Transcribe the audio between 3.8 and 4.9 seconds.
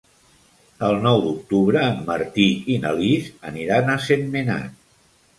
a Sentmenat.